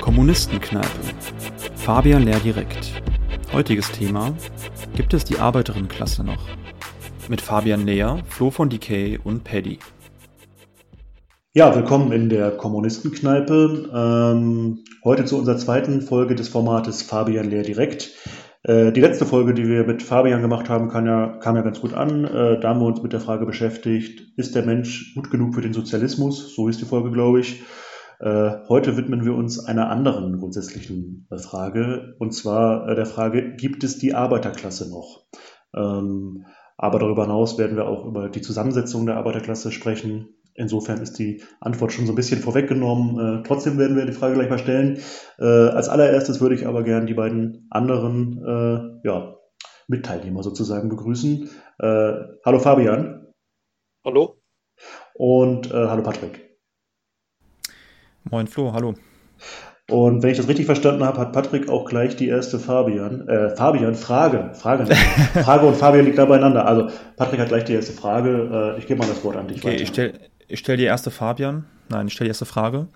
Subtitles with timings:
[0.00, 0.86] Kommunistenkneipe.
[1.76, 2.92] Fabian Lehr direkt.
[3.52, 4.34] Heutiges Thema:
[4.94, 6.46] Gibt es die Arbeiterinnenklasse noch?
[7.28, 9.78] Mit Fabian Lehr, Flo von Decay und Paddy.
[11.52, 13.90] Ja, willkommen in der Kommunistenkneipe.
[13.92, 18.10] Ähm, heute zu unserer zweiten Folge des Formates Fabian Lehr direkt.
[18.62, 21.80] Äh, die letzte Folge, die wir mit Fabian gemacht haben, kam ja, kam ja ganz
[21.80, 22.24] gut an.
[22.24, 25.62] Äh, da haben wir uns mit der Frage beschäftigt, ist der Mensch gut genug für
[25.62, 26.54] den Sozialismus?
[26.54, 27.62] So ist die Folge, glaube ich.
[28.18, 33.82] Äh, heute widmen wir uns einer anderen grundsätzlichen äh, Frage, und zwar der Frage, gibt
[33.82, 35.24] es die Arbeiterklasse noch?
[35.74, 36.44] Ähm,
[36.76, 40.28] aber darüber hinaus werden wir auch über die Zusammensetzung der Arbeiterklasse sprechen.
[40.60, 43.44] Insofern ist die Antwort schon so ein bisschen vorweggenommen.
[43.44, 44.98] trotzdem werden wir die Frage gleich mal stellen.
[45.38, 49.36] als allererstes würde ich aber gerne die beiden anderen ja,
[49.88, 51.48] Mitteilnehmer sozusagen begrüßen.
[51.80, 53.32] hallo Fabian.
[54.04, 54.36] Hallo.
[55.14, 56.50] Und hallo Patrick.
[58.30, 58.94] Moin Flo, hallo.
[59.90, 63.56] Und wenn ich das richtig verstanden habe, hat Patrick auch gleich die erste Fabian, äh,
[63.56, 64.86] Fabian, Frage, Frage,
[65.44, 66.64] Frage und Fabian liegt da beieinander.
[66.64, 68.74] Also Patrick hat gleich die erste Frage.
[68.76, 69.82] Äh, ich gebe mal das Wort an dich okay, weiter.
[69.82, 71.64] Ich stelle ich stell die erste Fabian.
[71.88, 72.88] Nein, ich stelle die erste Frage.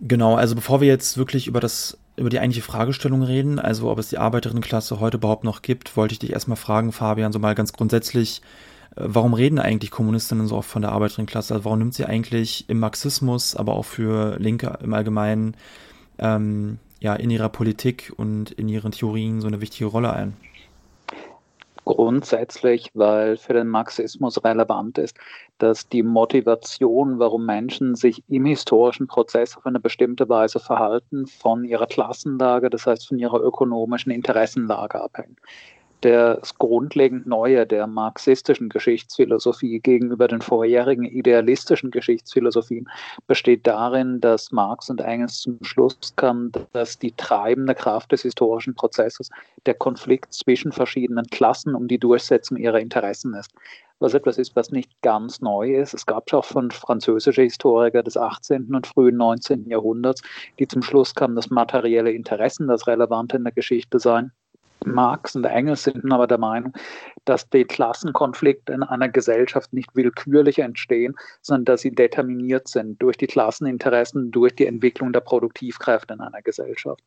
[0.00, 3.98] Genau, also bevor wir jetzt wirklich über das über die eigentliche Fragestellung reden, also ob
[3.98, 7.54] es die Arbeiterinnenklasse heute überhaupt noch gibt, wollte ich dich erstmal fragen, Fabian, so mal
[7.54, 8.42] ganz grundsätzlich,
[8.96, 11.54] warum reden eigentlich Kommunistinnen so oft von der Arbeiterinnenklasse?
[11.54, 15.56] Also warum nimmt sie eigentlich im Marxismus, aber auch für Linke im Allgemeinen,
[16.18, 20.36] ähm, ja, in ihrer Politik und in ihren Theorien so eine wichtige Rolle ein?
[21.84, 25.16] Grundsätzlich, weil für den Marxismus relevant ist,
[25.62, 31.62] dass die Motivation, warum Menschen sich im historischen Prozess auf eine bestimmte Weise verhalten, von
[31.64, 35.38] ihrer Klassenlage, das heißt von ihrer ökonomischen Interessenlage abhängt.
[36.00, 42.88] Das grundlegend Neue der marxistischen Geschichtsphilosophie gegenüber den vorherigen idealistischen Geschichtsphilosophien
[43.28, 48.74] besteht darin, dass Marx und Engels zum Schluss kamen, dass die treibende Kraft des historischen
[48.74, 49.30] Prozesses
[49.64, 53.52] der Konflikt zwischen verschiedenen Klassen um die Durchsetzung ihrer Interessen ist
[54.02, 55.94] was etwas ist, was nicht ganz neu ist.
[55.94, 58.74] Es gab auch von französischen Historikern des 18.
[58.74, 59.68] und frühen 19.
[59.68, 60.22] Jahrhunderts,
[60.58, 64.32] die zum Schluss kamen, dass materielle Interessen das Relevante in der Geschichte seien.
[64.86, 66.72] Marx und Engels sind aber der Meinung,
[67.24, 73.16] dass die Klassenkonflikte in einer Gesellschaft nicht willkürlich entstehen, sondern dass sie determiniert sind durch
[73.16, 77.02] die Klasseninteressen, durch die Entwicklung der Produktivkräfte in einer Gesellschaft.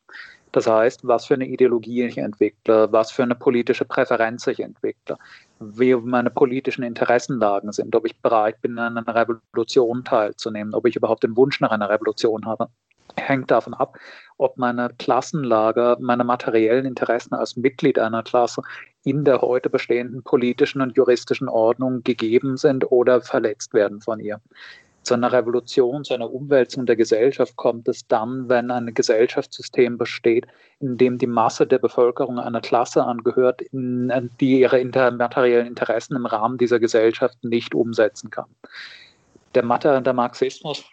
[0.52, 5.18] Das heißt, was für eine Ideologie ich entwickle, was für eine politische Präferenz ich entwickle,
[5.60, 10.96] wie meine politischen Interessenlagen sind, ob ich bereit bin, an einer Revolution teilzunehmen, ob ich
[10.96, 12.70] überhaupt den Wunsch nach einer Revolution habe
[13.18, 13.98] hängt davon ab,
[14.38, 18.62] ob meine Klassenlage, meine materiellen Interessen als Mitglied einer Klasse
[19.04, 24.42] in der heute bestehenden politischen und juristischen Ordnung gegeben sind oder verletzt werden von ihr.
[25.04, 30.48] Zu einer Revolution, zu einer Umwälzung der Gesellschaft kommt es dann, wenn ein Gesellschaftssystem besteht,
[30.80, 36.58] in dem die Masse der Bevölkerung einer Klasse angehört, die ihre materiellen Interessen im Rahmen
[36.58, 38.50] dieser Gesellschaft nicht umsetzen kann.
[39.54, 40.84] Der, Mathe, der Marxismus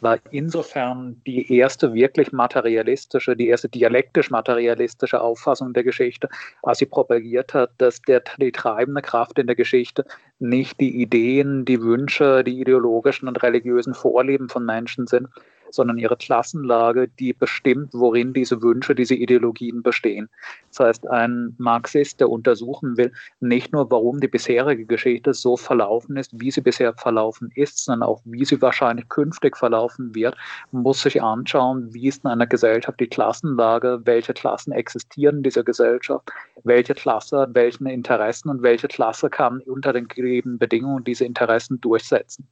[0.00, 6.28] war insofern die erste wirklich materialistische, die erste dialektisch materialistische Auffassung der Geschichte,
[6.62, 10.04] als sie propagiert hat, dass der, die treibende Kraft in der Geschichte
[10.38, 15.28] nicht die Ideen, die Wünsche, die ideologischen und religiösen Vorlieben von Menschen sind,
[15.74, 20.28] sondern ihre Klassenlage, die bestimmt, worin diese Wünsche, diese Ideologien bestehen.
[20.70, 26.16] Das heißt, ein Marxist, der untersuchen will, nicht nur, warum die bisherige Geschichte so verlaufen
[26.16, 30.36] ist, wie sie bisher verlaufen ist, sondern auch, wie sie wahrscheinlich künftig verlaufen wird,
[30.70, 35.64] muss sich anschauen, wie ist in einer Gesellschaft die Klassenlage, welche Klassen existieren in dieser
[35.64, 36.30] Gesellschaft,
[36.64, 41.80] welche Klasse hat welche Interessen und welche Klasse kann unter den gegebenen Bedingungen diese Interessen
[41.80, 42.46] durchsetzen.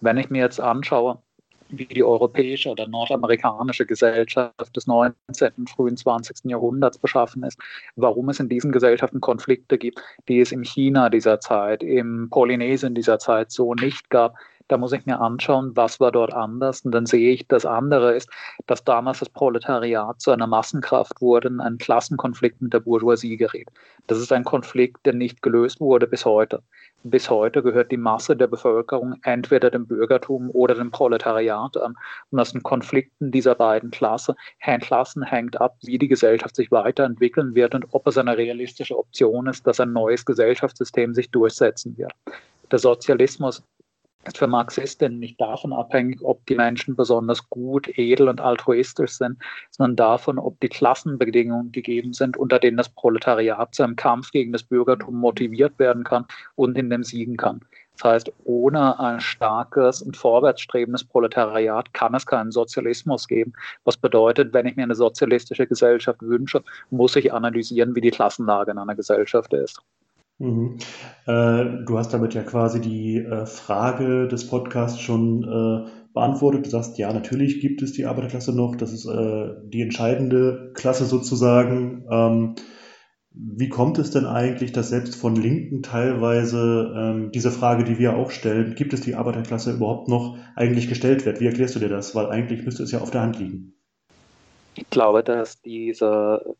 [0.00, 1.18] Wenn ich mir jetzt anschaue,
[1.72, 5.50] wie die europäische oder nordamerikanische Gesellschaft des 19.
[5.56, 6.50] und frühen 20.
[6.50, 7.58] Jahrhunderts beschaffen ist,
[7.96, 12.94] warum es in diesen Gesellschaften Konflikte gibt, die es in China dieser Zeit, im Polynesien
[12.94, 14.36] dieser Zeit so nicht gab,
[14.68, 16.82] da muss ich mir anschauen, was war dort anders.
[16.82, 18.30] Und dann sehe ich, das andere ist,
[18.66, 23.68] dass damals das Proletariat zu einer Massenkraft wurde, und ein Klassenkonflikt mit der Bourgeoisie gerät.
[24.06, 26.62] Das ist ein Konflikt, der nicht gelöst wurde bis heute.
[27.04, 31.96] Bis heute gehört die Masse der Bevölkerung entweder dem Bürgertum oder dem Proletariat an.
[32.30, 37.54] Und aus den Konflikten dieser beiden Klasse, Klassen hängt ab, wie die Gesellschaft sich weiterentwickeln
[37.54, 42.12] wird und ob es eine realistische Option ist, dass ein neues Gesellschaftssystem sich durchsetzen wird.
[42.70, 43.62] Der Sozialismus
[44.34, 49.38] für Marxistinnen nicht davon abhängig, ob die Menschen besonders gut, edel und altruistisch sind,
[49.70, 54.52] sondern davon, ob die Klassenbedingungen gegeben sind, unter denen das Proletariat zu einem Kampf gegen
[54.52, 57.60] das Bürgertum motiviert werden kann und in dem siegen kann.
[57.94, 63.52] Das heißt, ohne ein starkes und vorwärtsstrebendes Proletariat kann es keinen Sozialismus geben.
[63.84, 68.70] Was bedeutet, wenn ich mir eine sozialistische Gesellschaft wünsche, muss ich analysieren, wie die Klassenlage
[68.70, 69.80] in einer Gesellschaft ist.
[70.42, 70.78] Mhm.
[71.26, 76.66] Äh, du hast damit ja quasi die äh, Frage des Podcasts schon äh, beantwortet.
[76.66, 78.74] Du sagst, ja, natürlich gibt es die Arbeiterklasse noch.
[78.74, 82.04] Das ist äh, die entscheidende Klasse sozusagen.
[82.10, 82.54] Ähm,
[83.30, 88.16] wie kommt es denn eigentlich, dass selbst von Linken teilweise ähm, diese Frage, die wir
[88.16, 91.40] auch stellen, gibt es die Arbeiterklasse überhaupt noch, eigentlich gestellt wird?
[91.40, 92.16] Wie erklärst du dir das?
[92.16, 93.74] Weil eigentlich müsste es ja auf der Hand liegen.
[94.74, 96.56] Ich glaube, dass diese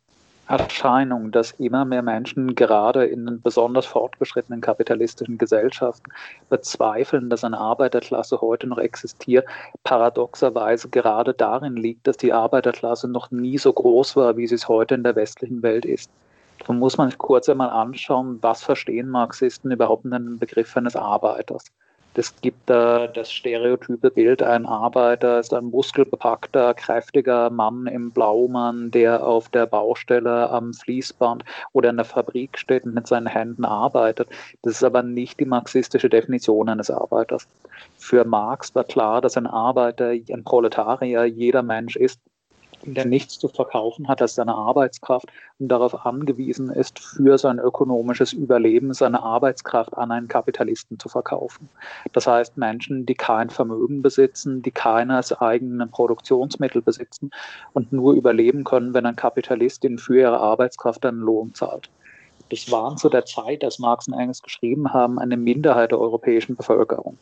[0.47, 6.11] Erscheinung, dass immer mehr Menschen gerade in besonders fortgeschrittenen kapitalistischen Gesellschaften
[6.49, 9.47] bezweifeln, dass eine Arbeiterklasse heute noch existiert,
[9.85, 14.69] paradoxerweise gerade darin liegt, dass die Arbeiterklasse noch nie so groß war, wie sie es
[14.69, 16.11] heute in der westlichen Welt ist.
[16.67, 20.97] Da muss man sich kurz einmal anschauen, was verstehen Marxisten überhaupt in den Begriff eines
[20.97, 21.65] Arbeiters.
[22.14, 28.91] Es gibt äh, das stereotype Bild, ein Arbeiter ist ein muskelbepackter, kräftiger Mann im Blaumann,
[28.91, 31.43] der auf der Baustelle am Fließband
[31.73, 34.29] oder in der Fabrik steht und mit seinen Händen arbeitet.
[34.61, 37.49] Das ist aber nicht die marxistische Definition eines Arbeiters.
[37.97, 42.20] Für Marx war klar, dass ein Arbeiter, ein Proletarier, jeder Mensch ist,
[42.84, 45.26] der nichts zu verkaufen hat als seine Arbeitskraft
[45.58, 51.69] und darauf angewiesen ist, für sein ökonomisches Überleben seine Arbeitskraft an einen Kapitalisten zu verkaufen.
[52.12, 57.31] Das heißt, Menschen, die kein Vermögen besitzen, die keines eigenen Produktionsmittel besitzen
[57.73, 61.88] und nur überleben können, wenn ein Kapitalist ihnen für ihre Arbeitskraft einen Lohn zahlt.
[62.50, 66.55] Das waren zu der Zeit, als Marx und Engels geschrieben haben, eine Minderheit der europäischen
[66.55, 67.17] Bevölkerung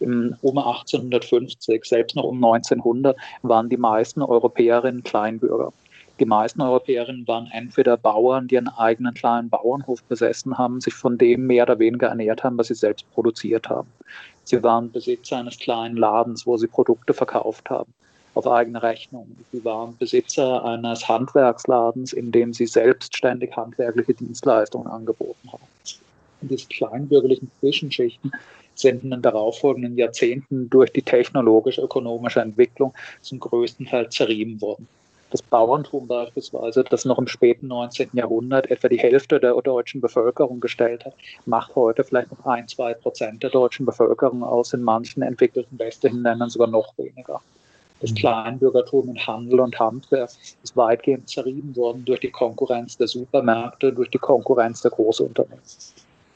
[0.00, 5.72] um 1850, selbst noch um 1900, waren die meisten Europäerinnen Kleinbürger.
[6.18, 11.16] Die meisten Europäerinnen waren entweder Bauern, die einen eigenen kleinen Bauernhof besessen haben, sich von
[11.16, 13.88] dem mehr oder weniger ernährt haben, was sie selbst produziert haben.
[14.42, 17.92] Sie waren Besitzer eines kleinen Ladens, wo sie Produkte verkauft haben,
[18.34, 19.28] auf eigene Rechnung.
[19.52, 25.62] Sie waren Besitzer eines Handwerksladens, in dem sie selbstständig handwerkliche Dienstleistungen angeboten haben.
[26.40, 28.32] Diese kleinbürgerlichen Zwischenschichten
[28.74, 34.86] sind in den darauffolgenden Jahrzehnten durch die technologisch-ökonomische Entwicklung zum größten Teil zerrieben worden.
[35.30, 38.10] Das Bauerntum beispielsweise, das noch im späten 19.
[38.14, 41.14] Jahrhundert etwa die Hälfte der deutschen Bevölkerung gestellt hat,
[41.44, 46.22] macht heute vielleicht noch ein, zwei Prozent der deutschen Bevölkerung aus, in manchen entwickelten westlichen
[46.22, 47.42] Ländern sogar noch weniger.
[48.00, 48.14] Das mhm.
[48.14, 50.30] Kleinbürgertum in Handel und Handwerk
[50.62, 55.60] ist weitgehend zerrieben worden durch die Konkurrenz der Supermärkte, durch die Konkurrenz der Großunternehmen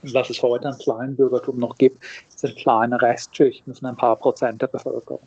[0.02, 4.66] was es heute an Kleinbürgertum noch gibt, sind kleine Restschichten von ein paar Prozent der
[4.66, 5.20] Bevölkerung.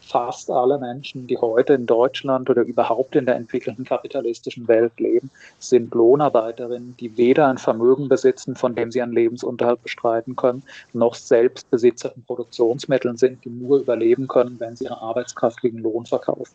[0.00, 5.30] Fast alle Menschen, die heute in Deutschland oder überhaupt in der entwickelten kapitalistischen Welt leben,
[5.58, 10.62] sind Lohnarbeiterinnen, die weder ein Vermögen besitzen, von dem sie einen Lebensunterhalt bestreiten können,
[10.92, 15.78] noch selbst Besitzer von Produktionsmitteln sind, die nur überleben können, wenn sie ihre Arbeitskraft gegen
[15.78, 16.54] Lohn verkaufen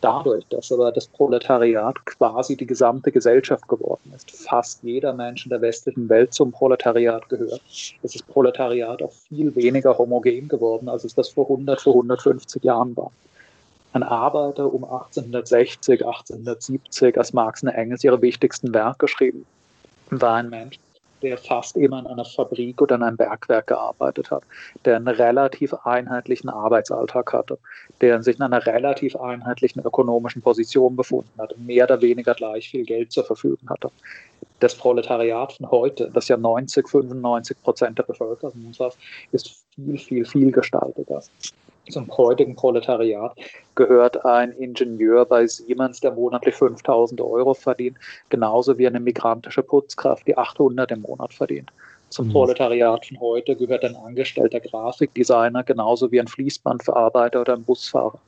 [0.00, 5.50] dadurch, dass aber das Proletariat quasi die gesamte Gesellschaft geworden ist, fast jeder Mensch in
[5.50, 11.04] der westlichen Welt zum Proletariat gehört, ist das Proletariat auch viel weniger homogen geworden, als
[11.04, 13.10] es das vor 100, vor 150 Jahren war.
[13.92, 19.46] Ein Arbeiter um 1860, 1870, als Marx und Engels ihre wichtigsten Werke geschrieben,
[20.10, 20.78] war ein Mensch,
[21.26, 24.44] der fast immer in einer Fabrik oder in einem Bergwerk gearbeitet hat,
[24.84, 27.58] der einen relativ einheitlichen Arbeitsalltag hatte,
[28.00, 32.84] der sich in einer relativ einheitlichen ökonomischen Position befunden hat, mehr oder weniger gleich viel
[32.84, 33.90] Geld zur Verfügung hatte.
[34.60, 38.72] Das Proletariat von heute, das ja 90, 95 Prozent der Bevölkerung
[39.32, 41.22] ist viel, viel, viel gestaltiger
[41.90, 43.36] zum heutigen Proletariat
[43.74, 50.26] gehört ein Ingenieur bei Siemens, der monatlich 5000 Euro verdient, genauso wie eine migrantische Putzkraft,
[50.26, 51.70] die 800 im Monat verdient.
[52.08, 52.32] Zum mhm.
[52.32, 58.18] Proletariat von heute gehört ein angestellter Grafikdesigner, genauso wie ein Fließbandverarbeiter oder ein Busfahrer.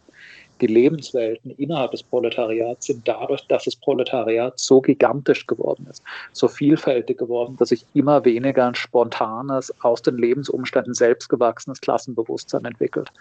[0.60, 6.48] Die Lebenswelten innerhalb des Proletariats sind dadurch, dass das Proletariat so gigantisch geworden ist, so
[6.48, 13.12] vielfältig geworden, dass sich immer weniger ein spontanes, aus den Lebensumständen selbst gewachsenes Klassenbewusstsein entwickelt.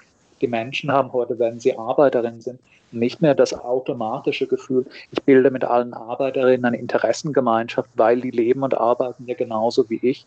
[0.41, 2.60] Die Menschen haben heute, wenn sie Arbeiterinnen sind,
[2.91, 8.63] nicht mehr das automatische Gefühl, ich bilde mit allen Arbeiterinnen eine Interessengemeinschaft, weil die leben
[8.63, 10.25] und arbeiten ja genauso wie ich.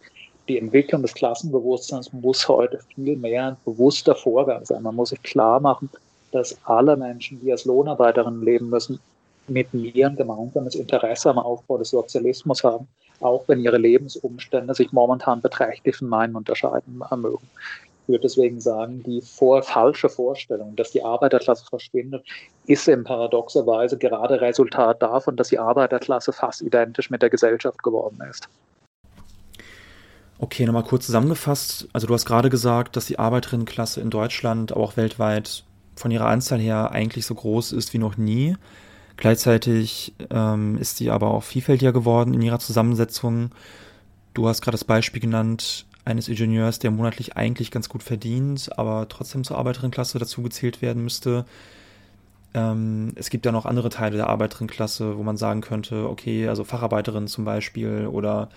[0.49, 4.83] Die Entwicklung des Klassenbewusstseins muss heute viel mehr ein bewusster Vorgang sein.
[4.83, 5.89] Man muss sich klar machen,
[6.33, 8.99] dass alle Menschen, die als Lohnarbeiterinnen leben müssen,
[9.49, 12.87] mit mir ein gemeinsames Interesse am Aufbau des Sozialismus haben,
[13.21, 17.49] auch wenn ihre Lebensumstände sich momentan beträchtlich von meinen unterscheiden mögen
[18.07, 22.25] würde deswegen sagen, die vor, falsche Vorstellung, dass die Arbeiterklasse verschwindet,
[22.67, 27.83] ist in paradoxer Weise gerade Resultat davon, dass die Arbeiterklasse fast identisch mit der Gesellschaft
[27.83, 28.49] geworden ist.
[30.39, 31.89] Okay, nochmal kurz zusammengefasst.
[31.93, 35.65] Also du hast gerade gesagt, dass die Arbeiterinnenklasse in Deutschland, aber auch weltweit
[35.97, 38.57] von ihrer Anzahl her eigentlich so groß ist wie noch nie.
[39.19, 43.51] Gleichzeitig ähm, ist sie aber auch vielfältiger geworden in ihrer Zusammensetzung.
[44.33, 49.09] Du hast gerade das Beispiel genannt eines Ingenieurs, der monatlich eigentlich ganz gut verdient, aber
[49.09, 51.45] trotzdem zur Arbeiterinnenklasse dazu gezählt werden müsste.
[52.55, 56.65] Ähm, es gibt ja noch andere Teile der Arbeiterinnenklasse, wo man sagen könnte, okay, also
[56.65, 58.49] Facharbeiterin zum Beispiel oder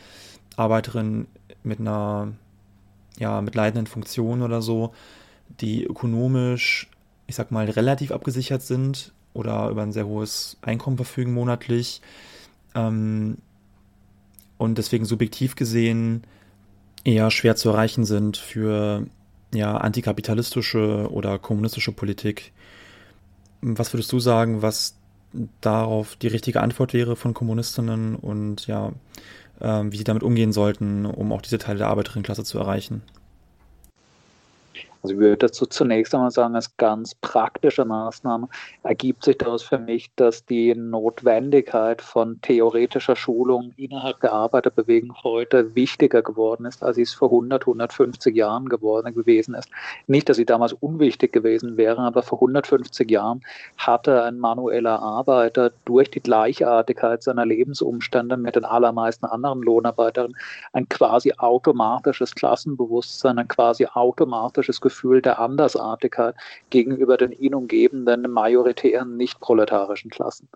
[0.56, 1.28] Arbeiterin
[1.64, 2.34] mit einer,
[3.20, 4.94] ja, mit leitenden Funktionen oder so,
[5.62, 6.90] die ökonomisch,
[7.28, 12.02] ich sag mal, relativ abgesichert sind oder über ein sehr hohes Einkommen verfügen monatlich.
[12.74, 13.38] Ähm,
[14.58, 16.24] und deswegen subjektiv gesehen
[17.04, 19.06] eher schwer zu erreichen sind für
[19.54, 22.54] ja, antikapitalistische oder kommunistische Politik.
[23.62, 24.96] Was würdest du sagen, was
[25.62, 28.92] darauf die richtige Antwort wäre von Kommunistinnen und ja,
[29.62, 33.04] ähm, wie sie damit umgehen sollten, um auch diese Teile der Arbeiterinnenklasse zu erreichen?
[35.04, 38.48] Also ich würde dazu zunächst einmal sagen, als ganz praktische Maßnahme
[38.84, 45.76] ergibt sich daraus für mich, dass die Notwendigkeit von theoretischer Schulung innerhalb der Arbeiterbewegung heute
[45.76, 49.68] wichtiger geworden ist, als es vor 100, 150 Jahren geworden gewesen ist.
[50.08, 53.42] Nicht, dass sie damals unwichtig gewesen wäre, aber vor 150 Jahren
[53.76, 60.34] hatte ein manueller Arbeiter durch die Gleichartigkeit seiner Lebensumstände mit den allermeisten anderen Lohnarbeitern
[60.72, 66.36] ein quasi automatisches Klassenbewusstsein, ein quasi automatisches Gefühl Gefühl der Andersartigkeit
[66.70, 70.48] gegenüber den ihn umgebenden majoritären nicht-proletarischen Klassen.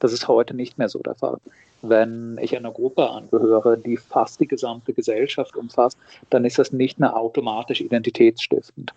[0.00, 1.38] Das ist heute nicht mehr so der Fall.
[1.80, 5.98] Wenn ich einer Gruppe angehöre, die fast die gesamte Gesellschaft umfasst,
[6.28, 8.92] dann ist das nicht mehr automatisch identitätsstiftend.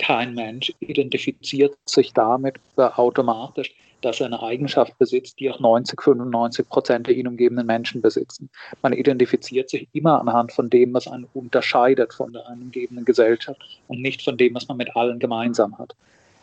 [0.00, 6.68] Kein Mensch identifiziert sich damit automatisch dass er eine Eigenschaft besitzt, die auch 90, 95
[6.68, 8.50] Prozent der ihn umgebenden Menschen besitzen.
[8.82, 14.00] Man identifiziert sich immer anhand von dem, was einen unterscheidet von der umgebenden Gesellschaft und
[14.00, 15.94] nicht von dem, was man mit allen gemeinsam hat.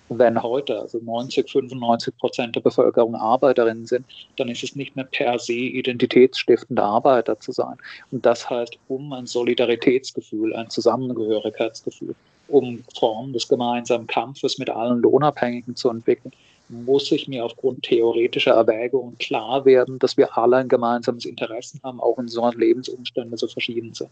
[0.09, 4.05] Wenn heute also 90, 95 Prozent der Bevölkerung Arbeiterinnen sind,
[4.37, 7.75] dann ist es nicht mehr per se identitätsstiftender Arbeiter zu sein.
[8.11, 12.15] Und das heißt, um ein Solidaritätsgefühl, ein Zusammengehörigkeitsgefühl,
[12.47, 16.31] um Formen des gemeinsamen Kampfes mit allen Lohnabhängigen zu entwickeln,
[16.69, 21.99] muss ich mir aufgrund theoretischer Erwägungen klar werden, dass wir alle ein gemeinsames Interesse haben,
[21.99, 24.09] auch wenn so Lebensumstände so verschieden sind.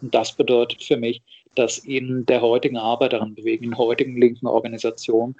[0.00, 1.20] Und das bedeutet für mich,
[1.54, 5.34] dass in der heutigen Arbeiterinnenbewegung, in heutigen linken Organisationen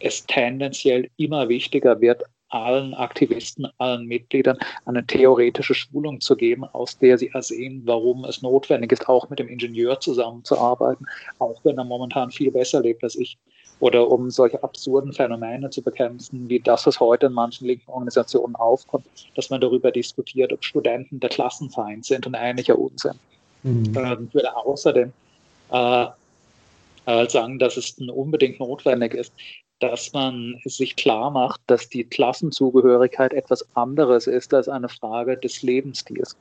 [0.00, 6.98] es tendenziell immer wichtiger wird, allen Aktivisten, allen Mitgliedern eine theoretische Schulung zu geben, aus
[6.98, 11.06] der sie ersehen, warum es notwendig ist, auch mit dem Ingenieur zusammenzuarbeiten,
[11.38, 13.36] auch wenn er momentan viel besser lebt als ich
[13.80, 18.56] oder um solche absurden Phänomene zu bekämpfen, wie das, was heute in manchen linken Organisationen
[18.56, 19.06] aufkommt,
[19.36, 23.18] dass man darüber diskutiert, ob Studenten der Klassenfeind sind und ähnlicher Unsinn.
[23.62, 23.92] Mhm.
[23.96, 25.12] Ähm, ich würde außerdem
[25.72, 26.06] äh,
[27.06, 29.32] äh, sagen, dass es unbedingt notwendig ist,
[29.80, 35.62] dass man sich klar macht, dass die Klassenzugehörigkeit etwas anderes ist als eine Frage des
[35.62, 36.36] Lebensstils.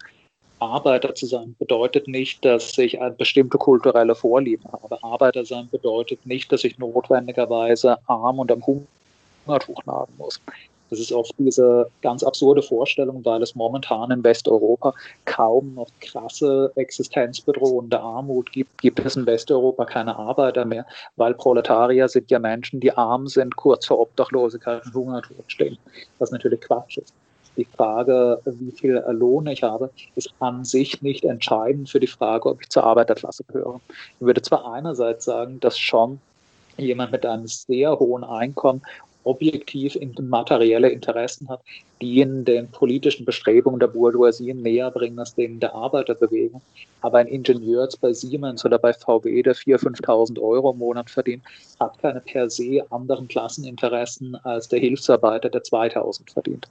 [0.60, 5.04] Arbeiter zu sein bedeutet nicht, dass ich eine bestimmte kulturelle Vorlieben habe.
[5.04, 10.42] Arbeiter sein bedeutet nicht, dass ich notwendigerweise arm und am Hungertuch nagen muss.
[10.90, 14.94] Das ist oft diese ganz absurde Vorstellung, weil es momentan in Westeuropa
[15.26, 20.86] kaum noch krasse existenzbedrohende Armut gibt, gibt es in Westeuropa keine Arbeiter mehr,
[21.18, 25.78] weil Proletarier sind ja Menschen, die arm sind, kurz vor Obdachlosigkeit und Hungertod stehen,
[26.20, 27.14] was natürlich Quatsch ist.
[27.58, 32.50] Die Frage, wie viel Lohn ich habe, ist an sich nicht entscheidend für die Frage,
[32.50, 33.82] ob ich zur Arbeiterklasse gehöre.
[34.20, 36.20] Ich würde zwar einerseits sagen, dass schon
[36.78, 38.84] jemand mit einem sehr hohen Einkommen
[39.24, 41.62] objektiv materielle Interessen hat,
[42.02, 46.62] die in den politischen Bestrebungen der Bourgeoisie näher bringen als denen der Arbeiterbewegung.
[47.02, 51.44] Aber ein Ingenieur bei Siemens oder bei VW, der 4.000, 5.000 Euro im Monat verdient,
[51.80, 56.68] hat keine per se anderen Klasseninteressen als der Hilfsarbeiter, der 2.000 verdient.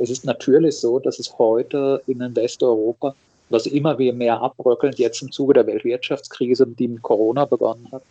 [0.00, 3.14] Es ist natürlich so, dass es heute in Westeuropa,
[3.50, 8.02] was immer wieder mehr abbröckelt, jetzt im Zuge der Weltwirtschaftskrise, die mit Corona begonnen hat,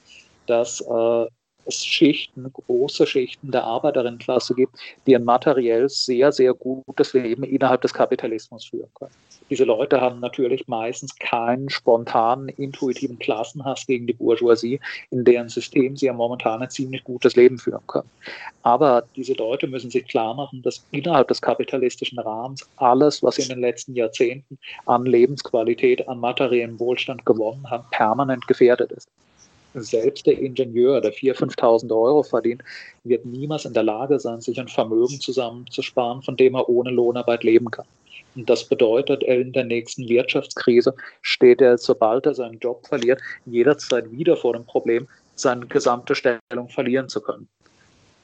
[0.46, 1.26] dass äh,
[1.70, 7.82] es Schichten, große Schichten der Arbeiterinnenklasse gibt, die ein materiell sehr, sehr gutes Leben innerhalb
[7.82, 9.12] des Kapitalismus führen können.
[9.50, 15.98] Diese Leute haben natürlich meistens keinen spontanen, intuitiven Klassenhass gegen die Bourgeoisie, in deren System
[15.98, 18.10] sie ja momentan ein ziemlich gutes Leben führen können.
[18.62, 23.44] Aber diese Leute müssen sich klar machen, dass innerhalb des kapitalistischen Rahmens alles, was sie
[23.44, 29.10] in den letzten Jahrzehnten an Lebensqualität, an materiellem Wohlstand gewonnen haben, permanent gefährdet ist
[29.82, 32.64] selbst der Ingenieur, der 4.000, 5.000 Euro verdient,
[33.04, 37.44] wird niemals in der Lage sein, sich ein Vermögen zusammenzusparen, von dem er ohne Lohnarbeit
[37.44, 37.86] leben kann.
[38.36, 44.12] Und das bedeutet, in der nächsten Wirtschaftskrise steht er, sobald er seinen Job verliert, jederzeit
[44.12, 47.48] wieder vor dem Problem, seine gesamte Stellung verlieren zu können.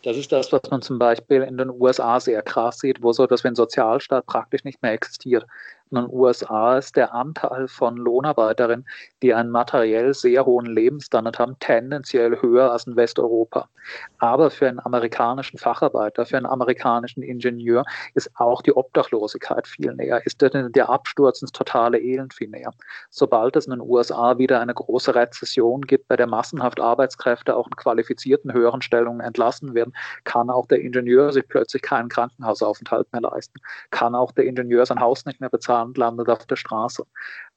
[0.04, 3.26] Das ist das, was man zum Beispiel in den USA sehr krass sieht, wo so,
[3.26, 5.46] dass wenn Sozialstaat praktisch nicht mehr existiert.
[5.92, 8.88] In den USA ist der Anteil von Lohnarbeiterinnen,
[9.22, 13.70] die einen materiell sehr hohen Lebensstandard haben, tendenziell höher als in Westeuropa.
[14.18, 20.26] Aber für einen amerikanischen Facharbeiter, für einen amerikanischen Ingenieur ist auch die Obdachlosigkeit viel näher,
[20.26, 22.74] ist der Absturz ins totale Elend viel näher.
[23.12, 27.68] Sobald es in den USA wieder eine große Rezession gibt, bei der massenhaft Arbeitskräfte auch
[27.68, 33.22] in qualifizierten höheren Stellungen entlassen werden, kann auch der Ingenieur sich plötzlich keinen Krankenhausaufenthalt mehr
[33.22, 33.60] leisten,
[33.92, 37.06] kann auch der Ingenieur sein Haus nicht mehr bezahlen und landet auf der Straße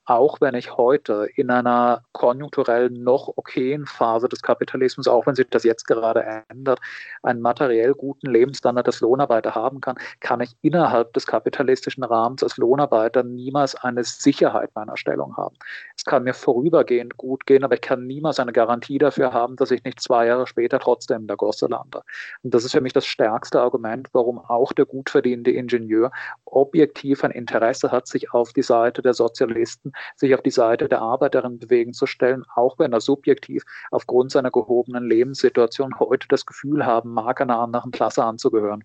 [0.09, 5.47] auch wenn ich heute in einer konjunkturell noch okayen Phase des Kapitalismus, auch wenn sich
[5.51, 6.81] das jetzt gerade ändert,
[7.23, 12.57] einen materiell guten Lebensstandard des Lohnarbeiter haben kann, kann ich innerhalb des kapitalistischen Rahmens als
[12.57, 15.57] Lohnarbeiter niemals eine Sicherheit meiner Stellung haben.
[15.95, 19.71] Es kann mir vorübergehend gut gehen, aber ich kann niemals eine Garantie dafür haben, dass
[19.71, 22.01] ich nicht zwei Jahre später trotzdem in der Gosse lande.
[22.43, 26.11] Und das ist für mich das stärkste Argument, warum auch der gut verdienende Ingenieur
[26.47, 31.01] objektiv ein Interesse hat, sich auf die Seite der Sozialisten sich auf die Seite der
[31.01, 36.87] Arbeiterin bewegen zu stellen, auch wenn er subjektiv aufgrund seiner gehobenen Lebenssituation heute das Gefühl
[36.87, 38.85] haben mag, einer anderen Klasse anzugehören.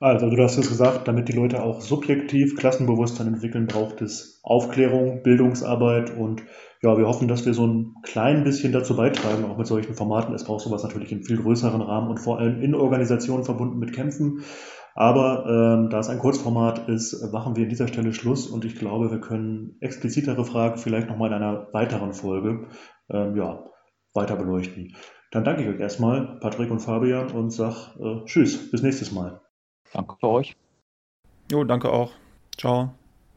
[0.00, 5.24] Also, du hast es gesagt, damit die Leute auch subjektiv Klassenbewusstsein entwickeln, braucht es Aufklärung,
[5.24, 6.44] Bildungsarbeit und
[6.82, 10.32] ja, wir hoffen, dass wir so ein klein bisschen dazu beitragen, auch mit solchen Formaten.
[10.34, 13.92] Es braucht sowas natürlich in viel größeren Rahmen und vor allem in Organisationen verbunden mit
[13.92, 14.44] Kämpfen.
[15.00, 18.74] Aber ähm, da es ein Kurzformat ist, machen wir an dieser Stelle Schluss und ich
[18.74, 22.66] glaube, wir können explizitere Fragen vielleicht nochmal in einer weiteren Folge
[23.08, 23.64] ähm, ja,
[24.12, 24.96] weiter beleuchten.
[25.30, 29.40] Dann danke ich euch erstmal, Patrick und Fabian, und sag äh, Tschüss, bis nächstes Mal.
[29.92, 30.56] Danke für euch.
[31.52, 32.10] Jo, danke auch.
[32.56, 32.90] Ciao.